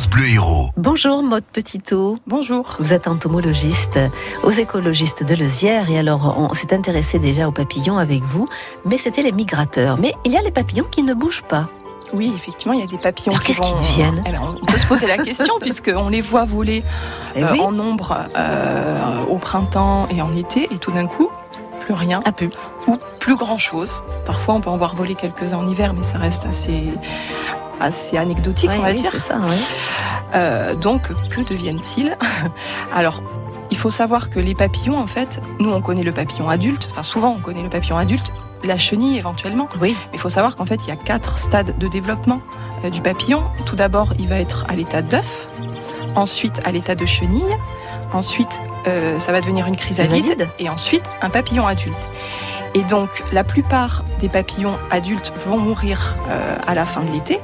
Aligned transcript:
France 0.00 0.08
Bleu 0.08 0.28
Héros. 0.28 0.70
Bonjour 0.78 1.22
Maude 1.22 1.44
Petitot. 1.52 2.16
Bonjour. 2.26 2.76
Vous 2.78 2.94
êtes 2.94 3.06
entomologiste 3.06 3.98
aux 4.42 4.50
écologistes 4.50 5.24
de 5.24 5.34
Lezière 5.34 5.90
et 5.90 5.98
alors 5.98 6.36
on 6.38 6.54
s'est 6.54 6.72
intéressé 6.72 7.18
déjà 7.18 7.46
aux 7.46 7.52
papillons 7.52 7.98
avec 7.98 8.22
vous, 8.22 8.48
mais 8.86 8.96
c'était 8.96 9.20
les 9.20 9.32
migrateurs. 9.32 9.98
Mais 9.98 10.14
il 10.24 10.32
y 10.32 10.38
a 10.38 10.42
les 10.42 10.52
papillons 10.52 10.86
qui 10.90 11.02
ne 11.02 11.12
bougent 11.12 11.42
pas. 11.42 11.68
Oui, 12.14 12.32
effectivement, 12.34 12.72
il 12.72 12.80
y 12.80 12.82
a 12.82 12.86
des 12.86 12.96
papillons 12.96 13.32
Alors, 13.32 13.42
qui 13.42 13.52
qu'est-ce 13.52 13.60
qu'ils 13.60 13.76
deviennent 13.76 14.22
Eh 14.26 14.30
ben, 14.32 14.40
On 14.62 14.64
peut 14.64 14.78
se 14.78 14.86
poser 14.86 15.06
la 15.06 15.18
question 15.18 15.52
puisqu'on 15.60 16.08
les 16.08 16.22
voit 16.22 16.46
voler 16.46 16.82
Eh 17.36 17.44
euh, 17.44 17.48
oui. 17.52 17.60
en 17.60 17.70
nombre 17.70 18.16
euh, 18.38 19.22
au 19.28 19.36
printemps 19.36 20.06
et 20.08 20.22
en 20.22 20.34
été 20.34 20.66
et 20.72 20.78
tout 20.78 20.92
d'un 20.92 21.08
coup, 21.08 21.28
plus 21.80 21.92
rien 21.92 22.22
Ah, 22.24 22.32
plus. 22.32 22.48
ou 22.86 22.96
plus 23.18 23.36
grand-chose. 23.36 24.02
Parfois, 24.24 24.54
on 24.54 24.60
peut 24.62 24.70
en 24.70 24.78
voir 24.78 24.94
voler 24.94 25.14
quelques-uns 25.14 25.58
en 25.58 25.68
hiver, 25.68 25.92
mais 25.92 26.04
ça 26.04 26.16
reste 26.16 26.46
assez, 26.46 26.84
assez 27.80 28.16
anecdotique, 28.16 28.70
Oui, 28.70 28.76
on 28.78 28.82
va 28.82 28.88
oui, 28.90 28.94
dire. 28.96 29.10
c'est 29.12 29.18
ça, 29.20 29.38
oui. 29.48 29.56
Euh, 30.34 30.74
donc, 30.74 31.08
que 31.28 31.40
deviennent-ils? 31.40 32.16
Alors, 32.94 33.22
il 33.70 33.76
faut 33.76 33.90
savoir 33.90 34.30
que 34.30 34.38
les 34.38 34.54
papillons, 34.54 34.98
en 34.98 35.06
fait, 35.06 35.40
nous, 35.58 35.70
on 35.72 35.80
connaît 35.80 36.02
le 36.02 36.12
papillon 36.12 36.48
adulte. 36.48 36.88
Enfin, 36.90 37.02
souvent, 37.02 37.34
on 37.36 37.40
connaît 37.40 37.62
le 37.62 37.68
papillon 37.70 37.96
adulte. 37.96 38.32
La 38.64 38.76
chenille, 38.78 39.16
éventuellement. 39.16 39.68
Oui, 39.80 39.96
Il 40.12 40.18
faut 40.18 40.28
savoir 40.28 40.56
qu'en 40.56 40.66
fait, 40.66 40.84
il 40.84 40.88
y 40.90 40.92
a 40.92 40.96
quatre 40.96 41.38
stades 41.38 41.76
de 41.78 41.88
développement 41.88 42.40
euh, 42.84 42.90
du 42.90 43.00
papillon. 43.00 43.42
Tout 43.64 43.76
d'abord, 43.76 44.12
il 44.18 44.28
va 44.28 44.38
être 44.38 44.66
à 44.68 44.74
l'état 44.74 45.00
d'œuf, 45.02 45.46
ensuite 46.14 46.60
à 46.66 46.72
l'état 46.72 46.94
de 46.94 47.06
chenille, 47.06 47.56
ensuite 48.12 48.58
euh, 48.86 49.18
ça 49.18 49.32
va 49.32 49.40
devenir 49.40 49.66
une 49.66 49.76
chrysalide, 49.76 50.24
Chrysalide. 50.24 50.48
et 50.58 50.68
ensuite 50.68 51.04
un 51.22 51.30
papillon 51.30 51.66
adulte. 51.66 52.08
Et 52.74 52.82
donc, 52.84 53.08
la 53.32 53.44
plupart 53.44 54.04
des 54.20 54.28
papillons 54.28 54.76
adultes 54.90 55.32
vont 55.46 55.56
mourir 55.58 56.16
euh, 56.28 56.56
à 56.66 56.74
la 56.74 56.84
fin 56.86 57.00
de 57.02 57.10
l'été, 57.12 57.40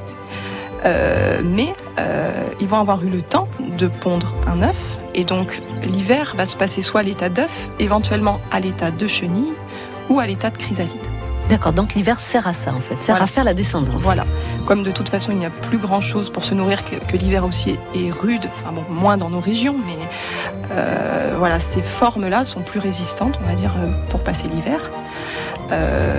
euh, 0.85 1.41
mais 1.43 1.73
euh, 1.99 2.29
ils 2.59 2.67
vont 2.67 2.77
avoir 2.79 3.03
eu 3.03 3.09
le 3.09 3.21
temps 3.21 3.47
de 3.77 3.87
pondre 3.87 4.33
un 4.47 4.61
œuf, 4.61 4.97
et 5.13 5.23
donc 5.23 5.61
l'hiver 5.83 6.33
va 6.37 6.45
se 6.45 6.55
passer 6.55 6.81
soit 6.81 7.01
à 7.01 7.03
l'état 7.03 7.29
d'œuf, 7.29 7.69
éventuellement 7.79 8.39
à 8.51 8.59
l'état 8.59 8.91
de 8.91 9.07
chenille 9.07 9.53
ou 10.09 10.19
à 10.19 10.27
l'état 10.27 10.49
de 10.49 10.57
chrysalide. 10.57 10.91
d'accord. 11.49 11.73
Donc 11.73 11.93
l'hiver 11.95 12.19
sert 12.19 12.47
à 12.47 12.53
ça 12.53 12.71
en 12.73 12.79
fait, 12.79 12.95
sert 13.01 13.15
Voilà. 13.15 13.23
à 13.23 13.27
faire 13.27 13.43
la 13.43 13.53
descendance. 13.53 14.01
Voilà. 14.01 14.25
Comme 14.65 14.83
de 14.83 14.91
toute 14.91 15.09
façon, 15.09 15.31
il 15.31 15.37
n'y 15.37 15.45
a 15.45 15.49
plus 15.49 15.77
grand 15.77 16.01
chose 16.01 16.29
pour 16.29 16.43
se 16.43 16.53
nourrir 16.53 16.83
que, 16.83 16.95
que 16.97 17.15
l'hiver 17.17 17.45
aussi 17.45 17.77
est 17.95 18.11
rude, 18.11 18.41
enfin 18.59 18.73
bon, 18.73 18.83
moins 18.89 19.15
dans 19.17 19.29
nos 19.29 19.39
régions, 19.39 19.75
mais 19.85 19.97
euh, 20.71 21.35
voilà, 21.37 21.59
ces 21.59 21.81
formes-là 21.81 22.43
sont 22.45 22.61
plus 22.61 22.79
résistantes, 22.79 23.39
on 23.43 23.47
va 23.47 23.55
dire, 23.55 23.73
pour 24.09 24.19
passer 24.21 24.47
l'hiver. 24.53 24.79
Euh, 25.71 26.15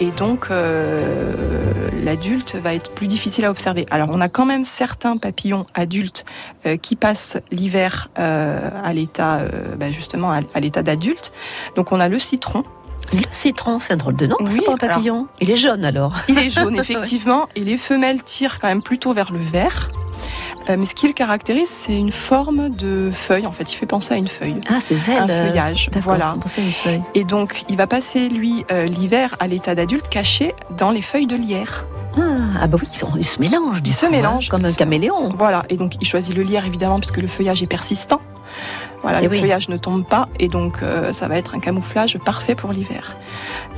et 0.00 0.10
donc, 0.10 0.48
euh, 0.50 1.90
l'adulte 2.02 2.56
va 2.56 2.74
être 2.74 2.92
plus 2.92 3.06
difficile 3.06 3.44
à 3.44 3.50
observer. 3.50 3.86
Alors, 3.90 4.08
on 4.10 4.20
a 4.20 4.28
quand 4.28 4.46
même 4.46 4.64
certains 4.64 5.16
papillons 5.16 5.66
adultes 5.74 6.24
euh, 6.66 6.76
qui 6.76 6.96
passent 6.96 7.38
l'hiver 7.50 8.08
à 8.16 8.92
l'état, 8.92 9.42
bah, 9.76 9.90
justement, 9.90 10.30
à, 10.30 10.60
l'état 10.60 10.82
d'adulte. 10.82 11.32
Donc, 11.76 11.92
on 11.92 12.00
a 12.00 12.08
le 12.08 12.18
citron. 12.18 12.64
Le 13.12 13.22
citron, 13.30 13.78
c'est 13.78 13.92
un 13.92 13.96
drôle 13.96 14.16
de 14.16 14.26
nom 14.26 14.36
Oui, 14.40 14.60
pour 14.64 14.74
un 14.74 14.76
papillon. 14.76 15.26
Il 15.40 15.50
est 15.50 15.56
jaune 15.56 15.84
alors. 15.84 16.16
Il 16.28 16.38
est 16.38 16.50
jaune, 16.50 16.76
effectivement, 16.78 17.48
et 17.56 17.60
les 17.60 17.76
femelles 17.76 18.22
tirent 18.22 18.58
quand 18.58 18.68
même 18.68 18.82
plutôt 18.82 19.12
vers 19.12 19.32
le 19.32 19.38
vert. 19.38 19.90
Euh, 20.68 20.76
mais 20.78 20.86
ce 20.86 20.94
qui 20.94 21.06
le 21.06 21.12
caractérise, 21.12 21.68
c'est 21.68 21.96
une 21.96 22.12
forme 22.12 22.70
de 22.70 23.10
feuille. 23.12 23.46
En 23.46 23.52
fait, 23.52 23.72
il 23.72 23.76
fait 23.76 23.86
penser 23.86 24.14
à 24.14 24.16
une 24.16 24.28
feuille, 24.28 24.60
Ah, 24.68 24.80
ses 24.80 25.10
ailes. 25.10 25.18
un 25.30 25.48
feuillage. 25.48 25.90
Voilà. 26.02 26.36
penser 26.40 26.60
à 26.60 26.64
une 26.64 26.72
feuille. 26.72 27.02
Et 27.14 27.24
donc, 27.24 27.64
il 27.68 27.76
va 27.76 27.86
passer 27.86 28.28
lui 28.28 28.64
euh, 28.70 28.86
l'hiver 28.86 29.36
à 29.40 29.46
l'état 29.46 29.74
d'adulte, 29.74 30.08
caché 30.08 30.54
dans 30.76 30.90
les 30.90 31.02
feuilles 31.02 31.26
de 31.26 31.36
lierre. 31.36 31.84
Ah, 32.16 32.20
ah 32.62 32.66
bah 32.66 32.78
oui, 32.80 32.88
ils, 33.16 33.24
se 33.24 33.40
mélangent. 33.40 33.80
Ils 33.84 33.94
se 33.94 34.06
hein, 34.06 34.10
mélangent. 34.10 34.48
comme 34.48 34.64
un 34.64 34.72
caméléon. 34.72 35.30
Voilà. 35.36 35.64
Et 35.70 35.76
donc, 35.76 35.94
il 36.00 36.06
choisit 36.06 36.34
le 36.34 36.42
lierre 36.42 36.66
évidemment 36.66 36.98
puisque 37.00 37.18
le 37.18 37.28
feuillage 37.28 37.62
est 37.62 37.66
persistant. 37.66 38.20
Voilà, 39.02 39.18
Eh 39.20 39.24
le 39.24 39.30
oui. 39.30 39.40
feuillage 39.40 39.68
ne 39.68 39.76
tombe 39.76 40.04
pas 40.04 40.28
et 40.38 40.46
donc 40.48 40.82
euh, 40.82 41.12
ça 41.12 41.26
va 41.26 41.36
être 41.36 41.54
un 41.54 41.58
camouflage 41.58 42.18
parfait 42.18 42.54
pour 42.54 42.72
l'hiver. 42.72 43.16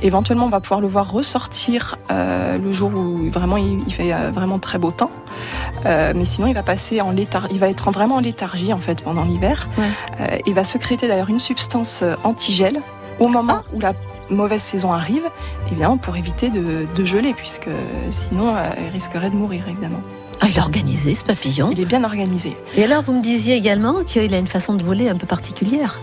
Éventuellement, 0.03 0.45
on 0.45 0.49
va 0.49 0.59
pouvoir 0.59 0.81
le 0.81 0.87
voir 0.87 1.11
ressortir 1.11 1.95
euh, 2.11 2.57
le 2.57 2.71
jour 2.73 2.91
où 2.93 3.29
vraiment 3.29 3.57
il, 3.57 3.79
il 3.87 3.93
fait 3.93 4.13
euh, 4.13 4.29
vraiment 4.31 4.59
très 4.59 4.77
beau 4.77 4.91
temps. 4.91 5.11
Mais 5.85 6.25
sinon, 6.25 6.47
il 6.47 6.53
va 6.55 6.63
passer 6.63 6.99
en 7.01 7.11
léthargie. 7.11 7.49
Il 7.53 7.59
va 7.59 7.69
être 7.69 7.87
en- 7.87 7.91
vraiment 7.91 8.15
en 8.15 8.19
léthargie 8.19 8.73
en 8.73 8.79
fait 8.79 9.03
pendant 9.03 9.23
l'hiver. 9.23 9.67
Ouais. 9.77 10.41
Il 10.47 10.53
va 10.55 10.63
sécréter 10.63 11.07
d'ailleurs 11.07 11.29
une 11.29 11.37
substance 11.39 12.03
antigel 12.23 12.81
au 13.19 13.27
moment 13.27 13.59
Ah. 13.59 13.63
où 13.75 13.79
la 13.79 13.93
mauvaise 14.31 14.61
saison 14.61 14.91
arrive, 14.93 15.21
évidemment 15.67 15.97
pour 15.97 16.15
éviter 16.17 16.49
de, 16.49 16.87
de 16.95 17.05
geler 17.05 17.33
puisque 17.35 17.67
sinon 18.09 18.55
il 18.83 18.91
risquerait 18.93 19.29
de 19.29 19.35
mourir 19.35 19.63
évidemment. 19.67 20.01
Ah, 20.41 20.47
il 20.49 20.57
est 20.57 20.61
organisé 20.61 21.15
ce 21.15 21.23
papillon. 21.23 21.69
Il 21.71 21.79
est 21.79 21.85
bien 21.85 22.03
organisé. 22.03 22.57
Et 22.75 22.83
alors, 22.83 23.01
vous 23.03 23.13
me 23.13 23.21
disiez 23.21 23.55
également 23.55 24.03
qu'il 24.03 24.33
a 24.33 24.37
une 24.37 24.47
façon 24.47 24.75
de 24.75 24.83
voler 24.83 25.09
un 25.09 25.15
peu 25.15 25.27
particulière. 25.27 25.99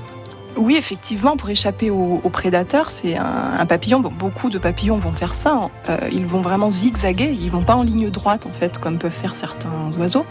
Oui, 0.56 0.76
effectivement, 0.76 1.36
pour 1.36 1.48
échapper 1.50 1.90
aux, 1.90 2.20
aux 2.22 2.28
prédateurs, 2.30 2.90
c'est 2.90 3.16
un, 3.16 3.54
un 3.58 3.66
papillon. 3.66 4.00
Bon, 4.00 4.10
beaucoup 4.10 4.50
de 4.50 4.58
papillons 4.58 4.96
vont 4.96 5.12
faire 5.12 5.34
ça. 5.34 5.52
hein. 5.54 5.70
Euh, 5.88 5.98
ils 6.12 6.26
vont 6.26 6.40
vraiment 6.40 6.70
zigzaguer. 6.70 7.36
Ils 7.40 7.50
vont 7.50 7.62
pas 7.62 7.74
en 7.74 7.82
ligne 7.82 8.10
droite, 8.10 8.46
en 8.46 8.50
fait, 8.52 8.78
comme 8.78 8.98
peuvent 8.98 9.10
faire 9.10 9.34
certains 9.34 9.70
oiseaux. 9.98 10.24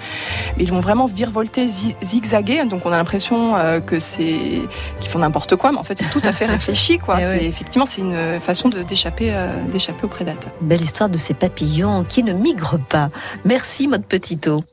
Mais 0.57 0.63
ils 0.63 0.71
vont 0.71 0.79
vraiment 0.79 1.07
virevolter, 1.07 1.67
zi- 1.67 1.95
zigzaguer. 2.03 2.65
Donc, 2.65 2.85
on 2.85 2.91
a 2.91 2.97
l'impression 2.97 3.55
euh, 3.55 3.79
que 3.79 3.99
c'est 3.99 4.61
qu'ils 4.99 5.09
font 5.09 5.19
n'importe 5.19 5.55
quoi, 5.55 5.71
mais 5.71 5.77
en 5.79 5.83
fait, 5.83 5.97
c'est 5.97 6.09
tout 6.09 6.21
à 6.23 6.31
fait 6.33 6.45
réfléchi, 6.57 6.99
quoi. 6.99 7.17
Eh 7.21 7.45
effectivement, 7.47 7.85
c'est 7.87 8.01
une 8.01 8.39
façon 8.39 8.69
de 8.69 8.83
d'échapper, 8.83 9.29
euh, 9.33 9.47
d'échapper 9.71 10.05
aux 10.05 10.09
prédateurs. 10.09 10.51
Belle 10.61 10.81
histoire 10.81 11.09
de 11.09 11.17
ces 11.17 11.33
papillons 11.33 12.05
qui 12.07 12.23
ne 12.23 12.33
migrent 12.33 12.79
pas. 12.89 13.09
Merci, 13.45 13.87
Maude 13.87 14.05
Petitot. 14.05 14.63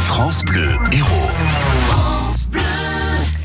France 0.00 0.44
Bleu 0.44 0.70
Héros. 0.92 2.03